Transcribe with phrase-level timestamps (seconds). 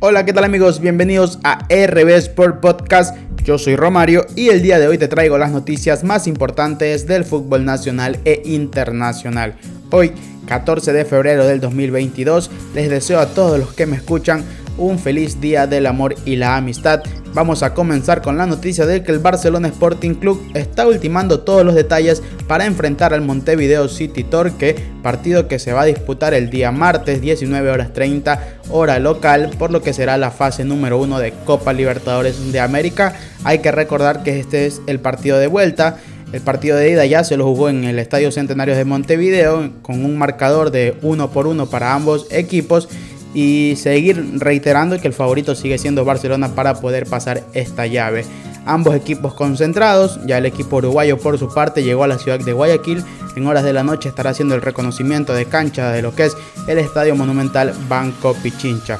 [0.00, 0.78] Hola, ¿qué tal amigos?
[0.78, 3.16] Bienvenidos a RB Sport Podcast.
[3.42, 7.24] Yo soy Romario y el día de hoy te traigo las noticias más importantes del
[7.24, 9.56] fútbol nacional e internacional.
[9.90, 10.12] Hoy,
[10.46, 14.44] 14 de febrero del 2022, les deseo a todos los que me escuchan
[14.78, 17.02] un feliz día del amor y la amistad.
[17.34, 21.64] Vamos a comenzar con la noticia de que el Barcelona Sporting Club está ultimando todos
[21.64, 26.48] los detalles para enfrentar al Montevideo City Torque, partido que se va a disputar el
[26.48, 31.18] día martes 19 horas 30 hora local, por lo que será la fase número 1
[31.18, 33.14] de Copa Libertadores de América.
[33.44, 35.98] Hay que recordar que este es el partido de vuelta.
[36.32, 40.04] El partido de ida ya se lo jugó en el Estadio Centenario de Montevideo con
[40.04, 42.88] un marcador de 1 por 1 para ambos equipos
[43.34, 48.24] y seguir reiterando que el favorito sigue siendo Barcelona para poder pasar esta llave.
[48.66, 52.52] Ambos equipos concentrados, ya el equipo uruguayo por su parte llegó a la ciudad de
[52.52, 53.02] Guayaquil,
[53.34, 56.36] en horas de la noche estará haciendo el reconocimiento de cancha de lo que es
[56.66, 58.98] el Estadio Monumental Banco Pichincha.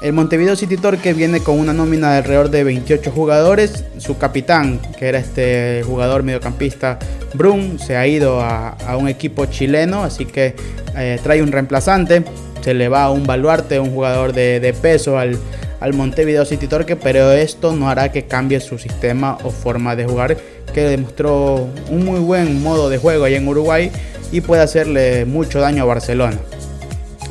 [0.00, 3.84] El Montevideo City Torque viene con una nómina de alrededor de 28 jugadores.
[3.98, 6.98] Su capitán, que era este jugador mediocampista
[7.32, 10.54] Brun, se ha ido a, un equipo chileno, así que
[10.96, 12.22] eh, trae un reemplazante
[12.64, 15.38] se le va un baluarte, un jugador de, peso al,
[15.80, 20.06] al Montevideo City Torque, pero esto no hará que cambie su sistema o forma de
[20.06, 20.38] jugar,
[20.72, 23.90] que demostró un muy buen modo de juego ahí en Uruguay
[24.32, 26.38] y puede hacerle mucho daño a Barcelona.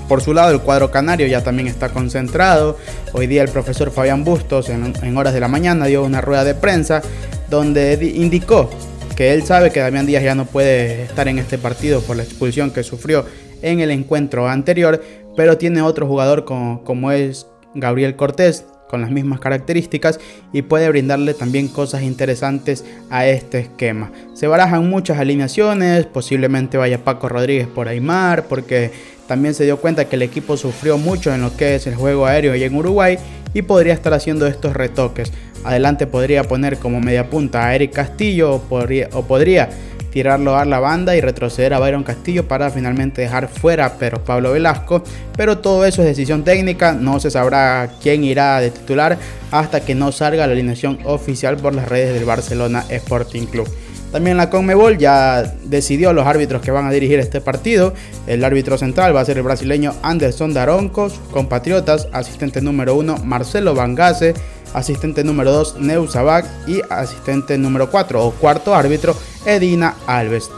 [0.07, 2.77] Por su lado, el cuadro canario ya también está concentrado.
[3.13, 6.43] Hoy día el profesor Fabián Bustos en, en horas de la mañana dio una rueda
[6.43, 7.01] de prensa
[7.49, 8.69] donde indicó
[9.15, 12.23] que él sabe que Damián Díaz ya no puede estar en este partido por la
[12.23, 13.25] expulsión que sufrió
[13.63, 15.01] en el encuentro anterior,
[15.35, 20.19] pero tiene otro jugador como, es Gabriel Cortés con las mismas características
[20.51, 24.11] y puede brindarle también cosas interesantes a este esquema.
[24.33, 28.91] Se barajan muchas alineaciones, posiblemente vaya Paco Rodríguez por Aymar, porque
[29.27, 32.27] también se dio cuenta que el equipo sufrió mucho en lo que es el juego
[32.27, 33.17] aéreo y en Uruguay
[33.53, 35.31] y podría estar haciendo estos retoques.
[35.63, 39.69] Adelante podría poner como media punta a Eric Castillo o podría
[40.13, 44.51] tirarlo a la banda y retroceder a Byron Castillo para finalmente dejar fuera pero Pablo
[44.51, 45.03] Velasco.
[45.35, 49.17] Pero todo eso es decisión técnica, no se sabrá quién irá de titular
[49.51, 53.67] hasta que no salga la alineación oficial por las redes del Barcelona Sporting Club.
[54.11, 57.95] También la Conmebol ya decidió los árbitros que van a dirigir este partido.
[58.27, 63.17] El árbitro central va a ser el brasileño Anderson Daronco, sus compatriotas, asistente número 1
[63.23, 64.35] Marcelo Vangase,
[64.73, 70.49] asistente número 2 Neusabak y asistente número 4 o cuarto árbitro Edina Alves.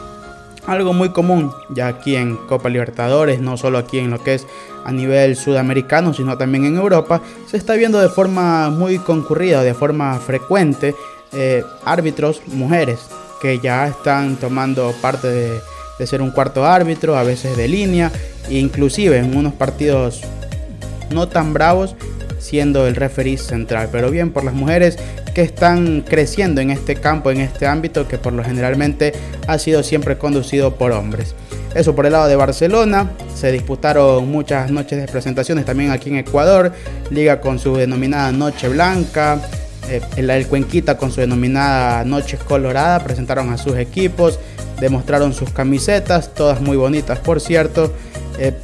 [0.66, 4.46] Algo muy común ya aquí en Copa Libertadores, no solo aquí en lo que es
[4.84, 9.74] a nivel sudamericano, sino también en Europa, se está viendo de forma muy concurrida, de
[9.74, 10.94] forma frecuente,
[11.32, 13.00] eh, árbitros mujeres
[13.40, 15.60] que ya están tomando parte de,
[15.98, 18.10] de ser un cuarto árbitro, a veces de línea,
[18.48, 20.22] e inclusive en unos partidos
[21.10, 21.94] no tan bravos
[22.46, 23.88] siendo el referee central.
[23.92, 24.98] Pero bien por las mujeres
[25.34, 29.12] que están creciendo en este campo, en este ámbito que por lo generalmente
[29.46, 31.34] ha sido siempre conducido por hombres.
[31.74, 33.10] Eso por el lado de Barcelona.
[33.34, 36.72] Se disputaron muchas noches de presentaciones también aquí en Ecuador.
[37.10, 39.42] Liga con su denominada Noche Blanca.
[39.90, 43.04] Eh, el, Cuenquita con su denominada Noche Colorada.
[43.04, 44.38] Presentaron a sus equipos.
[44.80, 46.32] Demostraron sus camisetas.
[46.32, 47.92] Todas muy bonitas por cierto.
[48.38, 48.54] Eh,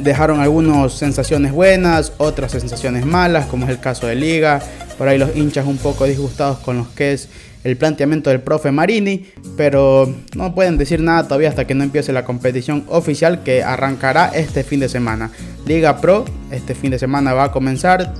[0.00, 4.60] dejaron algunas sensaciones buenas, otras sensaciones malas, como es el caso de Liga.
[4.96, 7.28] Por ahí los hinchas un poco disgustados con lo que es
[7.64, 9.26] el planteamiento del profe Marini,
[9.56, 14.28] pero no pueden decir nada todavía hasta que no empiece la competición oficial que arrancará
[14.28, 15.30] este fin de semana.
[15.66, 18.14] Liga Pro este fin de semana va a comenzar,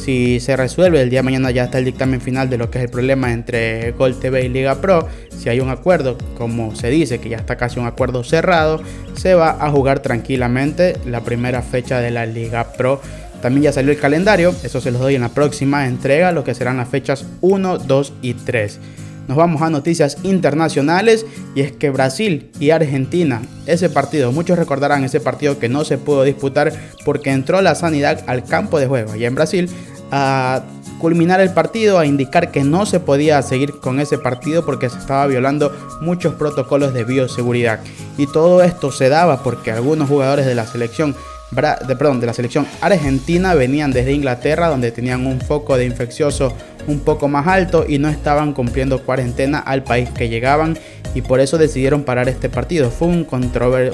[0.00, 2.78] si se resuelve el día de mañana ya está el dictamen final de lo que
[2.78, 5.06] es el problema entre Gol TV y Liga Pro.
[5.36, 8.82] Si hay un acuerdo, como se dice que ya está casi un acuerdo cerrado,
[9.14, 13.00] se va a jugar tranquilamente la primera fecha de la Liga Pro.
[13.42, 16.54] También ya salió el calendario, eso se los doy en la próxima entrega, lo que
[16.54, 18.80] serán las fechas 1, 2 y 3.
[19.30, 21.24] Nos vamos a noticias internacionales
[21.54, 25.98] y es que Brasil y Argentina, ese partido, muchos recordarán ese partido que no se
[25.98, 26.72] pudo disputar
[27.04, 29.70] porque entró la sanidad al campo de juego y en Brasil
[30.10, 30.62] a
[30.98, 34.98] culminar el partido, a indicar que no se podía seguir con ese partido porque se
[34.98, 37.80] estaba violando muchos protocolos de bioseguridad.
[38.18, 41.16] Y todo esto se daba porque algunos jugadores de la selección
[41.50, 46.54] de, perdón, de la selección argentina venían desde Inglaterra donde tenían un foco de infeccioso
[46.86, 50.78] un poco más alto y no estaban cumpliendo cuarentena al país que llegaban
[51.14, 52.90] y por eso decidieron parar este partido.
[52.90, 53.26] Fue un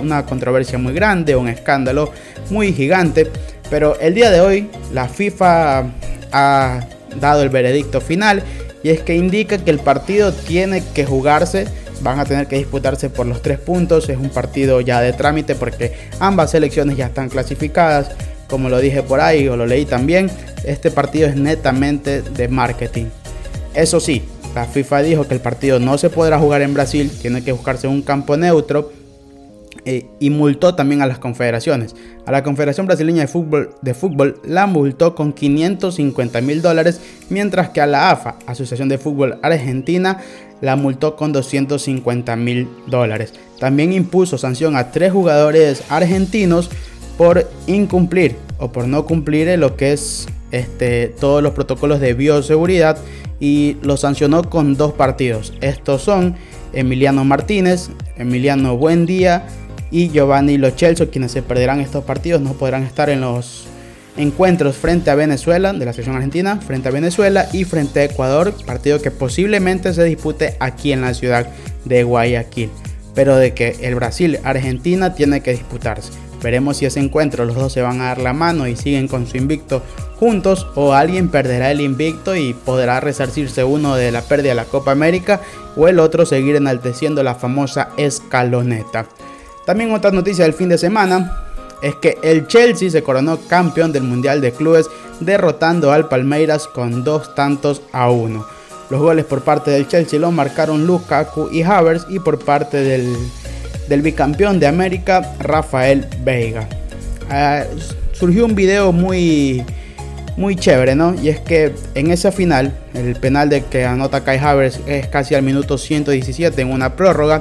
[0.01, 2.13] una controversia muy grande, un escándalo
[2.51, 3.31] muy gigante,
[3.71, 5.87] pero el día de hoy la FIFA
[6.33, 6.87] ha
[7.21, 8.43] dado el veredicto final
[8.83, 11.67] y es que indica que el partido tiene que jugarse
[12.03, 14.09] van a tener que disputarse por los tres puntos.
[14.09, 18.11] Es un partido ya de trámite porque ambas selecciones ya están clasificadas.
[18.49, 20.31] como lo dije por ahí o lo leí también,
[20.65, 23.07] este partido es netamente de marketing.
[23.75, 24.23] Eso sí,
[24.55, 27.89] la FIFA dijo que el partido no se podrá jugar en Brasil, tiene que buscarse
[27.89, 28.93] un campo neutro
[29.89, 31.95] eh, y multó también a las confederaciones.
[32.27, 37.01] A la Confederación Brasileña de Fútbol, de Fútbol la multó con 550 mil dólares,
[37.31, 40.19] mientras que a la AFA, Asociación de Fútbol Argentina,
[40.61, 43.33] la multó con 250 mil dólares.
[43.61, 46.69] También impuso sanción a tres jugadores argentinos
[47.17, 52.99] por incumplir o por no cumplir lo que es este, todos los protocolos de bioseguridad
[53.39, 55.53] y lo sancionó con dos partidos.
[55.61, 56.35] Estos son
[56.73, 59.47] Emiliano Martínez, Emiliano Buendía
[59.91, 63.67] y Giovanni Lochelso, quienes se perderán estos partidos, no podrán estar en los
[64.17, 68.55] encuentros frente a Venezuela, de la selección argentina, frente a Venezuela y frente a Ecuador,
[68.65, 71.47] partido que posiblemente se dispute aquí en la ciudad
[71.85, 72.71] de Guayaquil.
[73.15, 76.13] Pero de que el Brasil-Argentina tiene que disputarse.
[76.43, 79.27] Veremos si ese encuentro los dos se van a dar la mano y siguen con
[79.27, 79.83] su invicto
[80.19, 84.65] juntos o alguien perderá el invicto y podrá resarcirse uno de la pérdida de la
[84.65, 85.41] Copa América
[85.77, 89.07] o el otro seguir enalteciendo la famosa escaloneta.
[89.67, 91.43] También otra noticia del fin de semana
[91.83, 94.89] es que el Chelsea se coronó campeón del Mundial de Clubes
[95.21, 98.47] derrotando al Palmeiras con dos tantos a uno.
[98.89, 103.15] Los goles por parte del Chelsea lo marcaron Lukaku y Havertz y por parte del
[103.89, 106.69] del bicampeón de América, Rafael Veiga.
[107.31, 107.65] Ah,
[108.13, 109.65] surgió un video muy,
[110.37, 111.15] muy chévere, ¿no?
[111.15, 115.35] Y es que en esa final, el penal de que anota Kai Havertz es casi
[115.35, 117.41] al minuto 117 en una prórroga.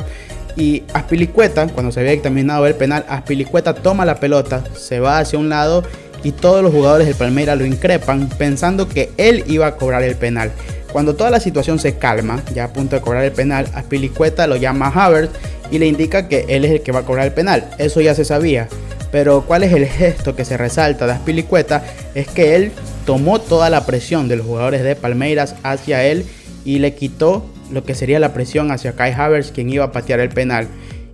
[0.55, 5.37] Y Aspilicueta, cuando se había examinado el penal, Aspilicueta toma la pelota, se va hacia
[5.37, 5.83] un lado
[6.23, 10.15] y todos los jugadores del Palmeiras lo increpan pensando que él iba a cobrar el
[10.15, 10.51] penal.
[10.91, 14.55] Cuando toda la situación se calma, ya a punto de cobrar el penal, Aspilicueta lo
[14.55, 15.31] llama a Havertz
[15.69, 17.69] y le indica que él es el que va a cobrar el penal.
[17.77, 18.69] Eso ya se sabía.
[19.11, 21.83] Pero cuál es el gesto que se resalta de Aspilicueta
[22.15, 22.71] es que él
[23.05, 26.25] tomó toda la presión de los jugadores de Palmeiras hacia él
[26.63, 30.19] y le quitó lo que sería la presión hacia Kai Havertz quien iba a patear
[30.19, 30.67] el penal.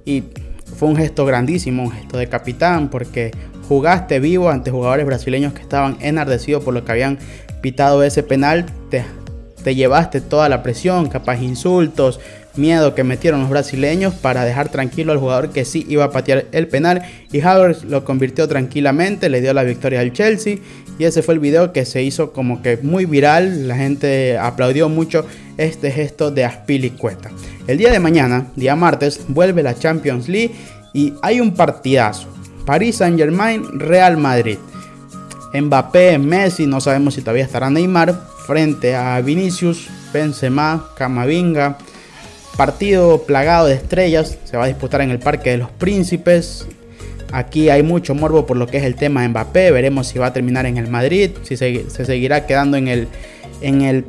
[0.06, 0.24] Y
[0.78, 3.32] fue un gesto grandísimo, un gesto de capitán porque
[3.68, 7.20] jugaste vivo ante jugadores brasileños que estaban enardecidos por lo que habían
[7.62, 8.66] pitado ese penal.
[8.90, 9.04] Te
[9.64, 12.20] te llevaste toda la presión, capaz insultos,
[12.56, 16.46] miedo que metieron los brasileños para dejar tranquilo al jugador que sí iba a patear
[16.52, 17.02] el penal
[17.32, 20.58] y Havertz lo convirtió tranquilamente, le dio la victoria al Chelsea
[21.00, 24.90] y ese fue el video que se hizo como que muy viral, la gente aplaudió
[24.90, 25.26] mucho
[25.58, 27.32] este gesto de Aspilicueta.
[27.68, 30.54] El día de mañana, día martes, vuelve la Champions League
[30.94, 32.28] y hay un partidazo.
[32.66, 34.58] París Saint Germain, Real Madrid.
[35.54, 38.16] Mbappé, Messi, no sabemos si todavía estará Neymar,
[38.48, 41.78] frente a Vinicius, Benzema, Camavinga.
[42.58, 46.68] Partido plagado de estrellas, se va a disputar en el Parque de los Príncipes.
[47.32, 49.72] Aquí hay mucho morbo por lo que es el tema de Mbappé.
[49.72, 53.08] Veremos si va a terminar en el Madrid, si se, seguirá quedando en el,
[53.62, 54.06] en el,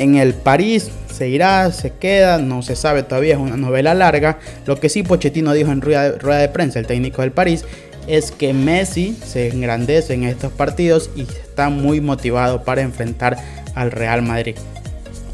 [0.00, 0.90] en el París.
[1.12, 4.38] Seguirá, se queda, no se sabe todavía, es una novela larga.
[4.66, 7.64] Lo que sí Pochettino dijo en rueda, rueda de prensa, el técnico del París,
[8.08, 13.36] es que Messi se engrandece en estos partidos y está muy motivado para enfrentar
[13.74, 14.56] al Real Madrid.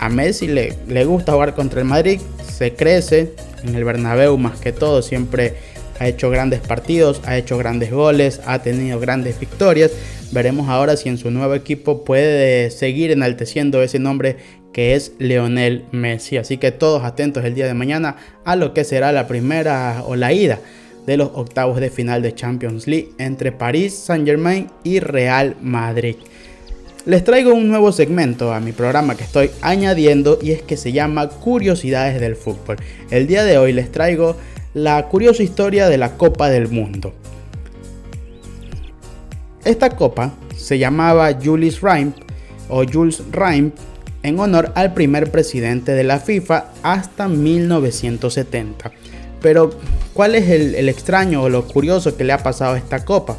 [0.01, 2.21] A Messi le, le gusta jugar contra el Madrid,
[2.53, 3.33] se crece
[3.63, 5.55] en el Bernabéu más que todo, siempre
[5.99, 9.93] ha hecho grandes partidos, ha hecho grandes goles, ha tenido grandes victorias.
[10.33, 14.37] Veremos ahora si en su nuevo equipo puede seguir enalteciendo ese nombre
[14.73, 16.37] que es Leonel Messi.
[16.37, 20.17] Así que todos atentos el día de mañana a lo que será la primera o
[20.17, 20.59] la ida
[21.07, 26.17] de los octavos de final de Champions League entre París Saint Germain y Real Madrid.
[27.07, 30.91] Les traigo un nuevo segmento a mi programa que estoy añadiendo y es que se
[30.91, 32.79] llama Curiosidades del Fútbol.
[33.11, 34.37] El día de hoy les traigo
[34.77, 37.15] la curiosa historia de la Copa del Mundo.
[39.65, 42.13] Esta copa se llamaba Julius Reim
[42.69, 43.71] o Jules Reim
[44.23, 48.93] en honor al primer presidente de la FIFA hasta 1970.
[49.41, 49.71] Pero,
[50.13, 53.39] ¿cuál es el, extraño o lo curioso que le ha pasado a esta copa?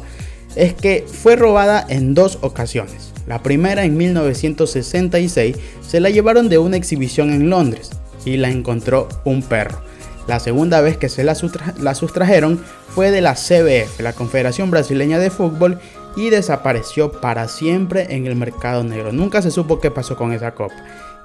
[0.56, 3.12] Es que fue robada en dos ocasiones.
[3.28, 5.54] La primera en 1966
[5.86, 7.90] se la llevaron de una exhibición en Londres
[8.24, 9.86] y la encontró un perro.
[10.28, 12.60] La segunda vez que se la, sustrajeron
[12.94, 15.80] fue de la CBF, la Confederación Brasileña de Fútbol,
[16.16, 19.10] y desapareció para siempre en el mercado negro.
[19.10, 20.74] Nunca se supo qué pasó con esa copa.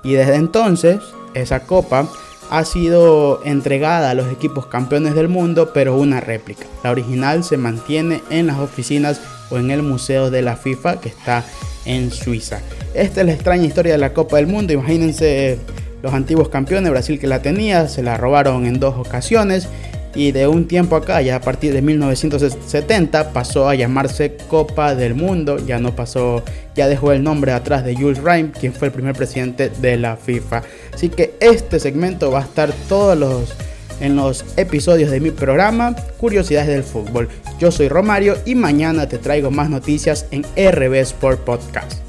[0.03, 0.99] Y desde entonces,
[1.33, 2.07] esa copa
[2.49, 6.65] ha sido entregada a los equipos campeones del mundo, pero una réplica.
[6.81, 9.19] La original se mantiene en las oficinas
[9.49, 11.43] o en el Museo de la FIFA que está
[11.83, 12.61] en Suiza.
[12.93, 14.71] Esta es la extraña historia de la Copa del Mundo.
[14.71, 15.59] Imagínense
[16.03, 19.69] los antiguos campeones, Brasil que la tenía, se la robaron en dos ocasiones
[20.13, 25.15] y de un tiempo acá, ya a partir de 1970, pasó a llamarse Copa del
[25.15, 26.43] Mundo, ya no pasó,
[26.75, 30.17] ya dejó el nombre atrás de Jules Rimet, quien fue el primer presidente de la
[30.17, 30.61] FIFA.
[30.93, 33.53] Así que este segmento va a estar todos los
[33.99, 37.29] en los episodios de mi programa Curiosidades del Fútbol.
[37.59, 42.02] Yo soy Romario y mañana te traigo más noticias en RB Sport Podcast.